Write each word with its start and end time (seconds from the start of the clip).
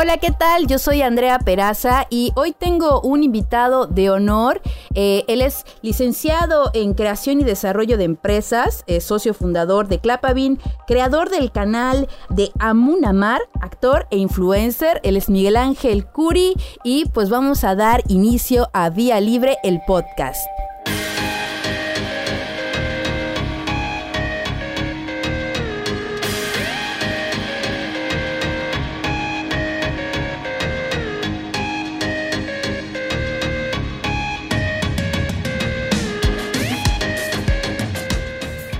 Hola, 0.00 0.18
¿qué 0.18 0.30
tal? 0.30 0.68
Yo 0.68 0.78
soy 0.78 1.02
Andrea 1.02 1.40
Peraza 1.40 2.06
y 2.08 2.30
hoy 2.36 2.52
tengo 2.52 3.00
un 3.00 3.24
invitado 3.24 3.86
de 3.86 4.10
honor. 4.10 4.60
Eh, 4.94 5.24
él 5.26 5.42
es 5.42 5.64
licenciado 5.82 6.70
en 6.72 6.94
Creación 6.94 7.40
y 7.40 7.44
Desarrollo 7.44 7.98
de 7.98 8.04
Empresas, 8.04 8.84
socio 9.00 9.34
fundador 9.34 9.88
de 9.88 9.98
Clapavin, 9.98 10.60
creador 10.86 11.30
del 11.30 11.50
canal 11.50 12.06
de 12.30 12.52
Amunamar, 12.60 13.40
actor 13.60 14.06
e 14.12 14.18
influencer. 14.18 15.00
Él 15.02 15.16
es 15.16 15.28
Miguel 15.28 15.56
Ángel 15.56 16.06
Curi 16.06 16.54
y 16.84 17.06
pues 17.06 17.28
vamos 17.28 17.64
a 17.64 17.74
dar 17.74 18.04
inicio 18.06 18.70
a 18.72 18.90
Vía 18.90 19.20
Libre, 19.20 19.56
el 19.64 19.80
podcast. 19.84 20.46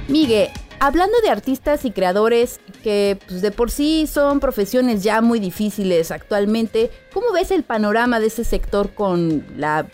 Miguel, 0.08 0.48
hablando 0.80 1.20
de 1.20 1.28
artistas 1.28 1.84
y 1.84 1.92
creadores 1.92 2.60
que 2.82 3.18
pues, 3.26 3.42
de 3.42 3.50
por 3.50 3.70
sí 3.70 4.06
son 4.06 4.40
profesiones 4.40 5.02
ya 5.02 5.20
muy 5.20 5.38
difíciles 5.38 6.10
actualmente, 6.10 6.90
¿cómo 7.12 7.30
ves 7.32 7.50
el 7.50 7.62
panorama 7.62 8.18
de 8.18 8.28
ese 8.28 8.44
sector 8.44 8.94
con 8.94 9.46
la 9.58 9.86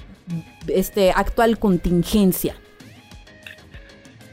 este, 0.69 1.11
actual 1.11 1.59
contingencia? 1.59 2.55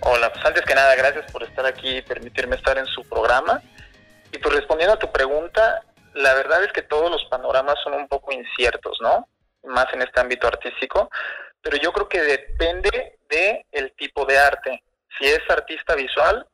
Hola, 0.01 0.31
pues 0.31 0.45
antes 0.45 0.63
que 0.65 0.75
nada, 0.75 0.95
gracias 0.95 1.31
por 1.31 1.41
estar 1.41 1.65
aquí 1.65 1.97
y 1.97 2.01
permitirme 2.03 2.57
estar 2.57 2.77
en 2.77 2.85
su 2.85 3.03
programa. 3.03 3.63
Y 4.31 4.37
pues 4.37 4.55
respondiendo 4.55 4.93
a 4.93 4.99
tu 4.99 5.11
pregunta, 5.11 5.83
la 6.13 6.35
verdad 6.35 6.63
es 6.63 6.71
que 6.73 6.83
todos 6.83 7.09
los 7.09 7.25
panoramas 7.25 7.75
son 7.83 7.93
un 7.93 8.07
poco 8.07 8.31
inciertos, 8.31 8.99
¿no? 9.01 9.27
Más 9.63 9.87
en 9.93 10.03
este 10.03 10.19
ámbito 10.19 10.45
artístico, 10.47 11.09
pero 11.61 11.77
yo 11.77 11.91
creo 11.91 12.07
que 12.07 12.21
depende 12.21 13.17
de 13.29 13.65
tipo 13.97 14.25
de 14.25 14.37
arte 14.37 14.83
si 15.17 15.25
es 15.25 15.41
artista 15.49 15.95
visual, 15.95 16.47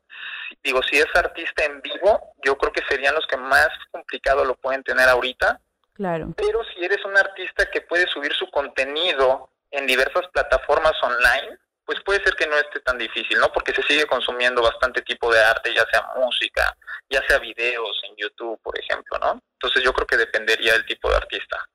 digo, 0.64 0.82
si 0.84 0.98
es 0.98 1.08
artista 1.16 1.66
en 1.66 1.82
vivo, 1.82 2.34
yo 2.44 2.58
creo 2.58 2.72
que 2.72 2.84
serían 2.90 3.16
los 3.16 3.28
que 3.28 3.38
más 3.38 3.70
complicado 3.92 4.46
lo 4.46 4.56
pueden 4.56 4.84
tener 4.84 5.08
ahorita. 5.10 5.60
Claro. 5.94 6.34
Pero 6.38 6.64
si 6.66 6.84
eres 6.84 7.04
un 7.06 7.18
artista 7.18 7.70
que 7.72 7.82
puede 7.82 8.08
subir 8.08 8.34
su 8.34 8.50
contenido 8.52 9.50
en 9.72 9.88
diversas 9.88 10.28
plataformas 10.32 10.94
online, 11.02 11.58
pues 11.86 12.00
puede 12.04 12.22
ser 12.24 12.36
que 12.36 12.48
no 12.48 12.58
esté 12.58 12.82
tan 12.82 12.98
difícil, 12.98 13.40
¿no? 13.40 13.52
Porque 13.54 13.74
se 13.74 13.82
sigue 13.84 14.06
consumiendo 14.06 14.62
bastante 14.62 15.02
tipo 15.02 15.32
de 15.34 15.42
arte, 15.42 15.74
ya 15.74 15.86
sea 15.90 16.06
música, 16.18 16.76
ya 17.10 17.26
sea 17.28 17.40
videos 17.40 18.02
en 18.10 18.16
YouTube, 18.18 18.60
por 18.62 18.78
ejemplo, 18.78 19.18
¿no? 19.20 19.42
Entonces 19.54 19.84
yo 19.84 19.94
creo 19.94 20.06
que 20.06 20.18
dependería 20.18 20.74
del 20.74 20.86
tipo 20.86 21.10
de 21.10 21.16
artista. 21.16 21.66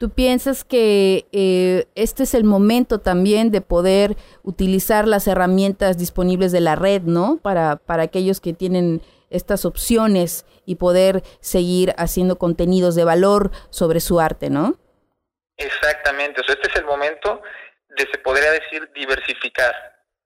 ¿Tú 0.00 0.08
piensas 0.08 0.64
que 0.64 1.26
eh, 1.30 1.84
este 1.94 2.22
es 2.22 2.32
el 2.32 2.44
momento 2.44 3.00
también 3.00 3.50
de 3.50 3.60
poder 3.60 4.16
utilizar 4.42 5.06
las 5.06 5.26
herramientas 5.26 5.98
disponibles 5.98 6.52
de 6.52 6.62
la 6.62 6.74
red, 6.74 7.02
¿no? 7.02 7.36
Para, 7.42 7.76
para 7.76 8.04
aquellos 8.04 8.40
que 8.40 8.54
tienen 8.54 9.02
estas 9.28 9.66
opciones 9.66 10.46
y 10.64 10.76
poder 10.76 11.22
seguir 11.40 11.92
haciendo 11.98 12.38
contenidos 12.38 12.94
de 12.94 13.04
valor 13.04 13.50
sobre 13.68 14.00
su 14.00 14.20
arte, 14.20 14.48
¿no? 14.48 14.78
Exactamente, 15.58 16.40
o 16.40 16.44
sea, 16.44 16.54
este 16.54 16.70
es 16.70 16.76
el 16.76 16.86
momento 16.86 17.42
de, 17.90 18.08
se 18.10 18.18
podría 18.20 18.52
decir, 18.52 18.90
diversificar 18.94 19.74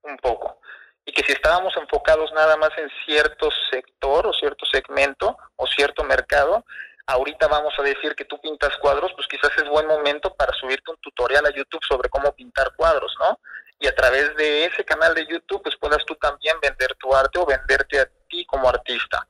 un 0.03 0.15
poco. 0.19 0.61
Y 1.05 1.11
que 1.11 1.23
si 1.25 1.33
estábamos 1.33 1.75
enfocados 1.75 2.31
nada 2.31 2.55
más 2.55 2.69
en 2.77 2.89
cierto 3.05 3.49
sector 3.69 4.25
o 4.25 4.31
cierto 4.31 4.65
segmento 4.71 5.37
o 5.57 5.67
cierto 5.67 6.05
mercado, 6.05 6.63
ahorita 7.07 7.47
vamos 7.47 7.73
a 7.77 7.83
decir 7.83 8.15
que 8.15 8.25
tú 8.25 8.39
pintas 8.39 8.75
cuadros, 8.77 9.11
pues 9.13 9.27
quizás 9.27 9.51
es 9.57 9.69
buen 9.69 9.87
momento 9.87 10.33
para 10.33 10.53
subirte 10.53 10.91
un 10.91 10.97
tutorial 10.97 11.45
a 11.45 11.51
YouTube 11.51 11.83
sobre 11.87 12.09
cómo 12.09 12.33
pintar 12.33 12.73
cuadros, 12.75 13.15
¿no? 13.19 13.39
Y 13.79 13.87
a 13.87 13.95
través 13.95 14.35
de 14.35 14.65
ese 14.65 14.83
canal 14.83 15.13
de 15.13 15.25
YouTube, 15.27 15.61
pues 15.61 15.75
puedas 15.77 16.03
tú 16.05 16.15
también 16.15 16.55
vender 16.61 16.95
tu 16.95 17.13
arte 17.13 17.39
o 17.39 17.45
venderte 17.45 17.99
a 17.99 18.09
ti 18.29 18.45
como 18.45 18.69
artista. 18.69 19.27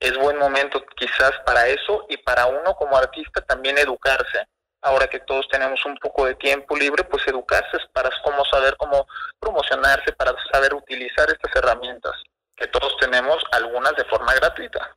Es 0.00 0.16
buen 0.18 0.36
momento 0.36 0.84
quizás 0.96 1.32
para 1.46 1.66
eso 1.68 2.04
y 2.08 2.16
para 2.18 2.46
uno 2.46 2.74
como 2.74 2.96
artista 2.96 3.40
también 3.40 3.78
educarse. 3.78 4.46
Ahora 4.82 5.06
que 5.06 5.20
todos 5.20 5.48
tenemos 5.48 5.82
un 5.86 5.96
poco 5.96 6.26
de 6.26 6.34
tiempo 6.34 6.76
libre, 6.76 7.04
pues 7.04 7.26
educarse 7.26 7.78
para 7.92 8.10
cómo 8.22 8.44
saber 8.44 8.76
cómo 8.76 9.06
promocionarse, 9.40 10.12
para 10.12 10.34
saber 10.52 10.74
utilizar 10.74 11.30
estas 11.30 11.56
herramientas, 11.56 12.12
que 12.54 12.66
todos 12.66 12.94
tenemos 12.98 13.42
algunas 13.52 13.96
de 13.96 14.04
forma 14.04 14.34
gratuita. 14.34 14.94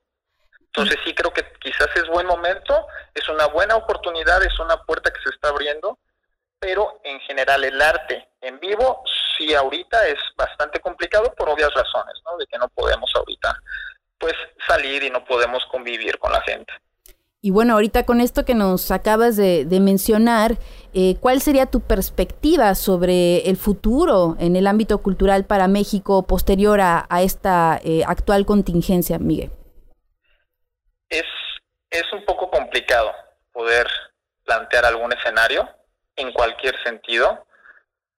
Entonces 0.77 0.99
sí 1.03 1.13
creo 1.15 1.33
que 1.33 1.43
quizás 1.59 1.87
es 1.95 2.07
buen 2.07 2.27
momento, 2.27 2.85
es 3.15 3.27
una 3.29 3.47
buena 3.47 3.75
oportunidad, 3.75 4.43
es 4.43 4.59
una 4.59 4.77
puerta 4.83 5.09
que 5.09 5.19
se 5.23 5.29
está 5.31 5.49
abriendo, 5.49 5.97
pero 6.59 7.01
en 7.03 7.19
general 7.21 7.63
el 7.63 7.81
arte 7.81 8.27
en 8.41 8.59
vivo 8.59 9.01
sí 9.35 9.55
ahorita 9.55 10.07
es 10.07 10.19
bastante 10.35 10.79
complicado 10.79 11.33
por 11.35 11.49
obvias 11.49 11.73
razones, 11.73 12.13
¿no? 12.23 12.37
De 12.37 12.45
que 12.45 12.59
no 12.59 12.69
podemos 12.69 13.09
ahorita 13.15 13.59
pues 14.19 14.33
salir 14.67 15.01
y 15.01 15.09
no 15.09 15.25
podemos 15.25 15.65
convivir 15.71 16.19
con 16.19 16.31
la 16.31 16.41
gente. 16.41 16.71
Y 17.41 17.49
bueno, 17.49 17.73
ahorita 17.73 18.05
con 18.05 18.21
esto 18.21 18.45
que 18.45 18.53
nos 18.53 18.91
acabas 18.91 19.35
de, 19.35 19.65
mencionar, 19.81 20.59
eh, 20.93 21.17
¿cuál 21.19 21.41
sería 21.41 21.65
tu 21.65 21.81
perspectiva 21.81 22.75
sobre 22.75 23.49
el 23.49 23.57
futuro 23.57 24.35
en 24.39 24.55
el 24.55 24.67
ámbito 24.67 24.99
cultural 24.99 25.45
para 25.45 25.67
México 25.67 26.21
posterior 26.27 26.81
a, 26.81 27.07
esta 27.21 27.79
eh, 27.83 28.03
actual 28.05 28.45
contingencia, 28.45 29.17
Miguel? 29.17 29.51
Es, 31.99 32.11
un 32.13 32.23
poco 32.25 32.49
complicado 32.49 33.13
poder 33.51 33.87
plantear 34.43 34.85
algún 34.85 35.11
escenario 35.13 35.69
en 36.15 36.31
cualquier 36.31 36.81
sentido. 36.83 37.45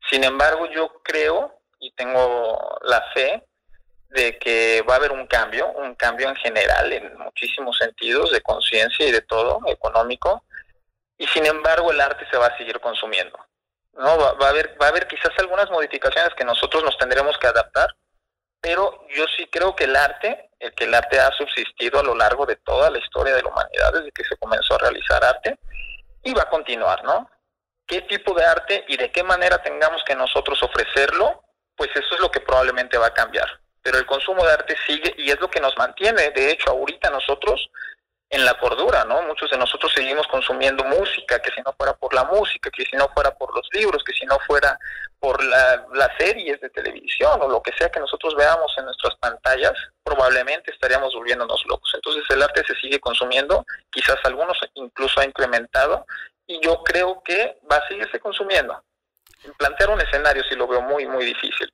Sin 0.10 0.24
embargo, 0.24 0.68
yo 0.68 1.02
creo 1.04 1.62
y 1.80 1.92
tengo 1.92 2.80
la 2.84 3.02
fe 3.14 3.44
de 4.10 4.38
que 4.38 4.84
va 4.88 4.96
a 4.96 4.98
haber 4.98 5.12
un 5.12 5.28
cambio, 5.28 5.68
un 5.74 5.96
cambio 5.96 6.30
en 6.30 6.36
general 6.36 6.92
en 6.92 7.18
muchísimos 7.18 7.78
sentidos 7.78 8.32
de 8.32 8.42
conciencia 8.42 9.08
y 9.08 9.12
de 9.12 9.22
todo, 9.22 9.62
económico, 9.68 10.44
y 11.18 11.28
sin 11.28 11.46
embargo 11.46 11.92
el 11.92 12.02
arte 12.02 12.26
se 12.32 12.38
va 12.38 12.48
a 12.48 12.58
seguir 12.58 12.80
consumiendo. 12.80 13.38
No 13.94 14.18
va, 14.18 14.34
va, 14.34 14.48
a 14.48 14.50
haber 14.50 14.82
va 14.82 14.88
a 14.88 14.90
haber 14.90 15.08
quizás 15.08 15.32
algunas 15.38 15.70
modificaciones 15.70 16.34
que 16.34 16.46
nosotros 16.46 16.84
nos 16.84 16.98
tendremos 16.98 17.38
que 17.38 17.48
adaptar, 17.48 17.96
pero 18.62 19.06
yo 19.16 19.26
sí 19.38 19.48
creo 19.48 19.76
que 19.76 19.84
el 19.86 19.96
arte, 19.96 20.49
el 20.60 20.74
que 20.74 20.84
el 20.86 20.94
arte 20.94 21.20
ha 21.20 21.32
subsistido 21.32 22.00
a 22.00 22.04
lo 22.04 22.16
largo 22.16 22.46
de 22.46 22.58
toda 22.58 22.90
la 22.90 23.00
historia 23.00 23.36
de 23.36 23.42
la 23.42 23.50
humanidad, 23.50 23.94
desde 23.94 24.12
que 24.12 24.24
se 24.24 24.38
comenzó 24.38 24.76
a 24.76 24.80
realizar 24.80 25.24
arte, 25.24 25.58
y 26.24 26.34
va 26.34 26.44
a 26.44 26.50
continuar, 26.50 27.04
¿no? 27.04 27.30
¿Qué 27.88 28.02
tipo 28.02 28.34
de 28.34 28.46
arte 28.46 28.86
y 28.88 28.98
de 28.98 29.12
qué 29.12 29.24
manera 29.24 29.62
tengamos 29.64 30.04
que 30.06 30.16
nosotros 30.16 30.62
ofrecerlo? 30.62 31.44
Pues 31.76 31.90
eso 31.96 32.16
es 32.16 32.20
lo 32.20 32.30
que 32.30 32.42
probablemente 32.42 32.98
va 32.98 33.08
a 33.08 33.14
cambiar. 33.14 33.48
Pero 33.82 33.98
el 33.98 34.06
consumo 34.06 34.46
de 34.46 34.54
arte 34.54 34.76
sigue 34.86 35.16
y 35.18 35.32
es 35.32 35.40
lo 35.40 35.50
que 35.50 35.62
nos 35.62 35.76
mantiene. 35.78 36.30
De 36.30 36.52
hecho, 36.52 36.70
ahorita 36.70 37.10
nosotros 37.10 37.70
en 38.30 38.46
la 38.46 38.54
cordura, 38.60 39.06
¿no? 39.06 39.24
Muchos 39.24 39.50
de 39.50 39.58
nosotros 39.58 39.92
seguimos 39.96 40.28
consumiendo 40.28 40.84
música, 40.84 41.40
que 41.40 41.52
si 41.52 41.62
no 41.62 41.74
fuera 41.74 41.94
por 41.94 42.14
la 42.14 42.26
música, 42.26 42.70
que 42.70 42.86
si 42.86 42.96
no 42.96 43.10
fuera 43.10 43.34
por 43.36 43.56
los 43.56 43.68
libros, 43.74 44.04
que 44.04 44.14
si 44.14 44.26
no 44.26 44.38
fuera 44.46 44.78
por 45.20 45.44
la, 45.44 45.86
las 45.94 46.10
series 46.18 46.60
de 46.62 46.70
televisión 46.70 47.42
o 47.42 47.50
lo 47.50 47.62
que 47.62 47.74
sea 47.78 47.90
que 47.90 48.00
nosotros 48.00 48.36
veamos 48.36 48.74
en 48.78 48.86
nuestras 48.86 49.16
pantallas, 49.16 49.74
probablemente 50.04 50.72
estaríamos 50.72 51.14
volviéndonos 51.14 51.64
locos. 51.66 51.92
Entonces 51.94 52.24
el 52.30 52.42
arte 52.42 52.64
se 52.66 52.76
sigue 52.76 53.00
consumiendo, 53.00 53.66
quizás 53.92 54.18
algunos 54.24 54.58
incluso 54.76 55.20
ha 55.20 55.26
incrementado, 55.26 56.06
y 56.48 56.60
yo 56.64 56.82
creo 56.84 57.22
que 57.24 57.60
va 57.70 57.78
a 57.78 57.88
seguirse 57.88 58.20
consumiendo. 58.20 58.82
Plantear 59.58 59.92
un 59.92 60.02
escenario 60.02 60.44
sí 60.50 60.56
lo 60.56 60.68
veo 60.68 60.82
muy, 60.82 61.06
muy 61.06 61.26
difícil. 61.26 61.72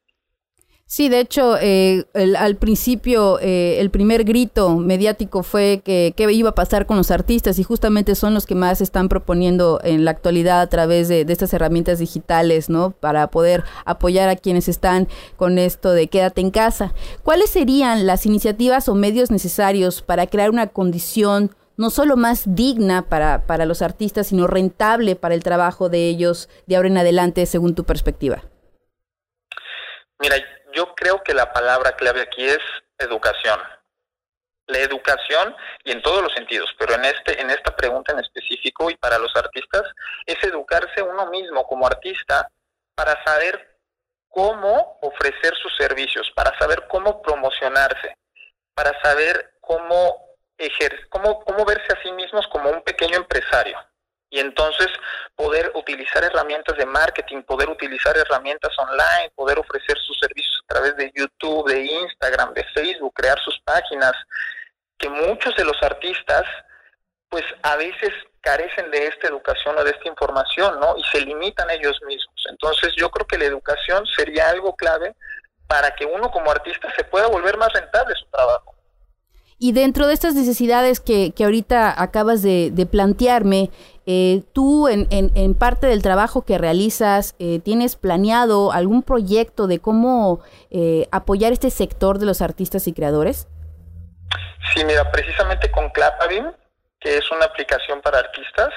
Sí, 0.88 1.10
de 1.10 1.20
hecho, 1.20 1.58
eh, 1.60 2.06
al 2.38 2.58
principio 2.58 3.40
eh, 3.40 3.80
el 3.80 3.90
primer 3.90 4.24
grito 4.24 4.78
mediático 4.78 5.42
fue 5.42 5.82
que 5.84 6.14
qué 6.16 6.32
iba 6.32 6.52
a 6.52 6.56
pasar 6.56 6.86
con 6.86 6.96
los 6.96 7.10
artistas 7.10 7.58
y 7.58 7.64
justamente 7.64 8.14
son 8.14 8.36
los 8.36 8.46
que 8.46 8.54
más 8.54 8.82
están 8.82 9.10
proponiendo 9.10 9.82
en 9.84 10.06
la 10.06 10.12
actualidad 10.12 10.62
a 10.62 10.70
través 10.70 11.08
de, 11.08 11.26
de, 11.26 11.34
estas 11.34 11.52
herramientas 11.54 11.98
digitales, 11.98 12.70
¿no? 12.70 12.92
Para 12.92 13.32
poder 13.32 13.64
apoyar 13.86 14.30
a 14.30 14.36
quienes 14.36 14.68
están 14.68 15.08
con 15.38 15.58
esto 15.58 15.92
de 15.92 16.08
quédate 16.08 16.42
en 16.42 16.52
casa. 16.52 16.94
¿Cuáles 17.24 17.50
serían 17.50 18.06
las 18.06 18.28
iniciativas 18.28 18.88
o 18.88 18.94
medios 18.94 19.32
necesarios 19.32 20.04
para 20.04 20.28
crear 20.28 20.52
una 20.52 20.68
condición 20.68 21.56
no 21.78 21.90
solo 21.90 22.16
más 22.16 22.44
digna 22.46 23.10
para, 23.10 23.48
para 23.48 23.66
los 23.66 23.82
artistas, 23.82 24.28
sino 24.28 24.46
rentable 24.46 25.16
para 25.16 25.34
el 25.34 25.44
trabajo 25.44 25.90
de 25.90 26.08
ellos 26.10 26.48
de 26.68 26.76
ahora 26.76 26.90
en 26.90 26.98
adelante, 27.00 27.48
según 27.48 27.74
tu 27.74 27.86
perspectiva? 27.86 28.44
Mira, 30.20 30.38
yo 30.76 30.94
creo 30.94 31.24
que 31.24 31.34
la 31.34 31.52
palabra 31.52 31.94
clave 31.94 32.22
aquí 32.22 32.46
es 32.46 32.60
educación. 33.00 33.60
La 34.68 34.80
educación 34.80 35.56
y 35.84 35.92
en 35.92 36.02
todos 36.02 36.22
los 36.22 36.34
sentidos, 36.34 36.70
pero 36.78 36.96
en 36.96 37.06
este 37.06 37.40
en 37.40 37.50
esta 37.50 37.76
pregunta 37.76 38.12
en 38.12 38.20
específico 38.20 38.90
y 38.90 38.98
para 38.98 39.18
los 39.20 39.34
artistas 39.36 39.84
es 40.26 40.44
educarse 40.44 41.02
uno 41.02 41.28
mismo 41.28 41.66
como 41.68 41.86
artista 41.88 42.50
para 42.96 43.24
saber 43.24 43.78
cómo 44.30 44.98
ofrecer 45.02 45.54
sus 45.56 45.76
servicios, 45.78 46.30
para 46.36 46.58
saber 46.58 46.88
cómo 46.90 47.22
promocionarse, 47.22 48.18
para 48.74 49.00
saber 49.02 49.54
cómo, 49.62 50.36
ejer 50.58 51.08
cómo, 51.10 51.44
cómo 51.46 51.64
verse 51.64 51.94
a 51.94 52.02
sí 52.02 52.12
mismos 52.12 52.48
como 52.48 52.70
un 52.70 52.82
pequeño 52.82 53.18
empresario. 53.18 53.78
Y 54.30 54.40
entonces 54.40 54.88
poder 55.36 55.72
utilizar 55.76 56.24
herramientas 56.24 56.76
de 56.78 56.86
marketing, 56.86 57.44
poder 57.44 57.70
utilizar 57.70 58.18
herramientas 58.18 58.72
online, 58.78 59.32
poder 59.36 59.60
ofrecer 59.60 59.98
sus 60.00 60.18
servicios 60.20 60.55
a 60.68 60.74
través 60.74 60.96
de 60.98 61.12
YouTube, 61.16 61.70
de 61.70 61.86
Instagram, 61.86 62.54
de 62.54 62.64
Facebook, 62.74 63.14
crear 63.14 63.40
sus 63.40 63.60
páginas, 63.62 64.14
que 64.98 65.10
muchos 65.10 65.56
de 65.56 65.66
los 65.66 65.82
artistas 65.84 66.44
pues 67.30 67.44
a 67.64 67.76
veces 67.76 68.12
carecen 68.42 68.92
de 68.92 69.08
esta 69.08 69.28
educación 69.28 69.78
o 69.78 69.84
de 69.84 69.92
esta 69.92 70.08
información, 70.08 70.80
¿no? 70.80 70.96
Y 70.98 71.04
se 71.12 71.22
limitan 71.22 71.70
ellos 71.70 72.00
mismos. 72.08 72.46
Entonces 72.50 72.94
yo 72.96 73.10
creo 73.10 73.28
que 73.28 73.38
la 73.38 73.46
educación 73.46 74.06
sería 74.06 74.50
algo 74.50 74.76
clave 74.76 75.16
para 75.68 75.92
que 75.96 76.06
uno 76.06 76.30
como 76.32 76.52
artista 76.52 76.94
se 76.96 77.04
pueda 77.04 77.28
volver 77.28 77.58
más 77.58 77.74
rentable 77.74 78.16
su 78.16 78.26
trabajo. 78.28 78.75
Y 79.58 79.72
dentro 79.72 80.08
de 80.08 80.14
estas 80.14 80.36
necesidades 80.36 81.00
que, 81.00 81.32
que 81.34 81.46
ahorita 81.46 82.02
acabas 82.02 82.42
de, 82.42 82.88
plantearme, 82.92 83.70
eh, 84.06 84.44
tú 84.54 84.90
en, 84.90 85.08
en, 85.10 85.56
parte 85.56 85.88
del 85.88 86.02
trabajo 86.02 86.44
que 86.44 86.58
realizas, 86.58 87.36
eh, 87.40 87.60
¿tienes 87.64 87.96
planeado 87.96 88.74
algún 88.74 89.02
proyecto 89.02 89.68
de 89.68 89.80
cómo 89.80 90.42
eh, 90.72 91.08
apoyar 91.12 91.54
este 91.54 91.70
sector 91.70 92.20
de 92.20 92.26
los 92.26 92.42
artistas 92.42 92.88
y 92.88 92.94
creadores? 92.94 93.48
Sí, 94.74 94.84
mira, 94.84 95.10
precisamente 95.10 95.72
con 95.72 95.90
Clapavim, 95.90 96.52
que 97.00 97.18
es 97.18 97.32
una 97.32 97.46
aplicación 97.46 98.02
para 98.02 98.20
artistas, 98.20 98.74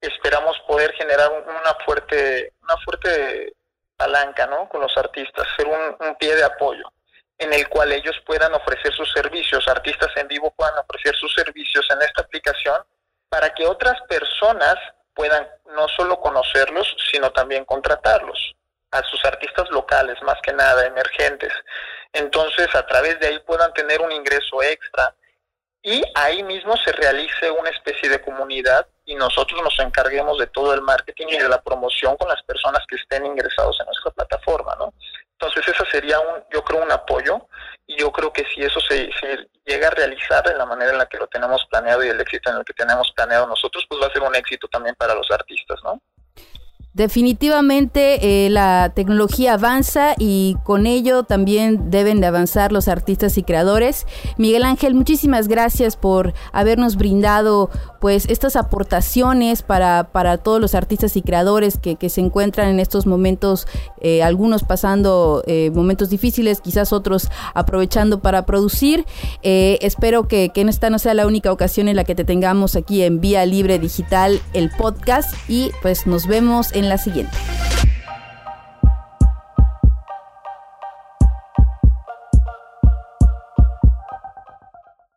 esperamos 0.00 0.56
poder 0.66 0.92
generar 0.94 1.30
una 1.30 1.74
fuerte, 1.84 2.52
una 2.62 2.76
fuerte 2.84 3.54
palanca 3.96 4.46
¿no? 4.46 4.68
con 4.68 4.80
los 4.80 4.96
artistas, 4.96 5.46
ser 5.56 5.66
un, 5.66 6.16
pie 6.16 6.34
de 6.34 6.44
apoyo 6.44 6.90
en 7.38 7.52
el 7.52 7.68
cual 7.68 7.92
ellos 7.92 8.16
puedan 8.26 8.52
ofrecer 8.54 8.92
sus 8.94 9.10
servicios, 9.12 9.68
artistas 9.68 10.10
en 10.16 10.28
vivo 10.28 10.52
puedan 10.56 10.78
ofrecer 10.78 11.14
sus 11.16 11.32
servicios 11.34 11.86
en 11.90 12.00
esta 12.02 12.22
aplicación 12.22 12.76
para 13.28 13.52
que 13.54 13.66
otras 13.66 14.00
personas 14.08 14.76
puedan 15.14 15.46
no 15.74 15.88
solo 15.88 16.20
conocerlos, 16.20 16.86
sino 17.10 17.30
también 17.32 17.64
contratarlos 17.64 18.54
a 18.90 19.02
sus 19.02 19.24
artistas 19.24 19.68
locales, 19.70 20.16
más 20.22 20.40
que 20.42 20.52
nada, 20.52 20.86
emergentes. 20.86 21.52
Entonces, 22.12 22.74
a 22.74 22.86
través 22.86 23.18
de 23.20 23.28
ahí 23.28 23.38
puedan 23.40 23.72
tener 23.74 24.00
un 24.00 24.12
ingreso 24.12 24.62
extra 24.62 25.14
y 25.82 26.02
ahí 26.14 26.42
mismo 26.42 26.76
se 26.78 26.92
realice 26.92 27.50
una 27.50 27.70
especie 27.70 28.08
de 28.08 28.20
comunidad 28.20 28.86
y 29.04 29.14
nosotros 29.14 29.62
nos 29.62 29.78
encarguemos 29.78 30.38
de 30.38 30.48
todo 30.48 30.74
el 30.74 30.82
marketing 30.82 31.26
y 31.28 31.38
de 31.38 31.48
la 31.48 31.62
promoción 31.62 32.16
con 32.16 32.28
las 32.28 32.42
personas 32.42 32.84
que 32.88 32.96
estén 32.96 33.24
ingresados 33.24 33.78
en 33.80 33.86
nuestra 33.86 34.10
plataforma, 34.10 34.74
¿no? 34.76 34.92
Entonces, 35.46 35.74
esa 35.74 35.88
sería, 35.90 36.18
un, 36.18 36.42
yo 36.52 36.62
creo, 36.64 36.82
un 36.82 36.90
apoyo 36.90 37.46
y 37.86 37.96
yo 37.98 38.10
creo 38.10 38.32
que 38.32 38.44
si 38.52 38.62
eso 38.62 38.80
se, 38.80 39.08
llega 39.64 39.88
a 39.88 39.90
realizar 39.90 40.42
de 40.44 40.56
la 40.56 40.66
manera 40.66 40.92
en 40.92 40.98
la 40.98 41.06
que 41.06 41.18
lo 41.18 41.26
tenemos 41.28 41.64
planeado 41.70 42.04
y 42.04 42.08
el 42.08 42.20
éxito 42.20 42.50
en 42.50 42.56
el 42.56 42.64
que 42.64 42.72
tenemos 42.72 43.12
planeado 43.14 43.46
nosotros, 43.46 43.84
pues 43.88 44.02
va 44.02 44.06
a 44.06 44.12
ser 44.12 44.22
un 44.22 44.34
éxito 44.34 44.66
también 44.68 44.94
para 44.96 45.14
los 45.14 45.30
artistas, 45.30 45.78
¿no? 45.84 46.00
Definitivamente 46.96 48.46
eh, 48.46 48.48
la 48.48 48.90
tecnología 48.94 49.52
avanza 49.52 50.14
y 50.18 50.56
con 50.64 50.86
ello 50.86 51.24
también 51.24 51.90
deben 51.90 52.22
de 52.22 52.26
avanzar 52.26 52.72
los 52.72 52.88
artistas 52.88 53.36
y 53.36 53.42
creadores. 53.42 54.06
Miguel 54.38 54.64
Ángel, 54.64 54.94
muchísimas 54.94 55.46
gracias 55.46 55.98
por 55.98 56.32
habernos 56.52 56.96
brindado 56.96 57.68
pues 58.06 58.26
estas 58.28 58.54
aportaciones 58.54 59.62
para, 59.62 60.10
para 60.12 60.38
todos 60.38 60.60
los 60.60 60.76
artistas 60.76 61.16
y 61.16 61.22
creadores 61.22 61.76
que, 61.76 61.96
se 62.08 62.20
encuentran 62.20 62.68
en 62.68 62.78
estos 62.78 63.04
momentos, 63.04 63.66
eh, 64.00 64.22
algunos 64.22 64.62
pasando 64.62 65.42
eh, 65.48 65.72
momentos 65.74 66.08
difíciles, 66.08 66.60
quizás 66.60 66.92
otros 66.92 67.28
aprovechando 67.52 68.20
para 68.20 68.46
producir. 68.46 69.04
espero 69.42 70.28
que, 70.28 70.50
que 70.50 70.60
esta 70.60 70.88
no 70.88 71.00
sea 71.00 71.14
la 71.14 71.26
única 71.26 71.50
ocasión 71.50 71.88
en 71.88 71.96
la 71.96 72.04
que 72.04 72.14
te 72.14 72.22
tengamos 72.22 72.76
aquí 72.76 73.02
en 73.02 73.20
Vía 73.20 73.44
Libre 73.44 73.80
Digital, 73.80 74.40
el 74.52 74.70
podcast, 74.70 75.34
y 75.48 75.72
pues 75.82 76.06
nos 76.06 76.28
vemos 76.28 76.72
en 76.76 76.88
la 76.88 76.98
siguiente. 76.98 77.36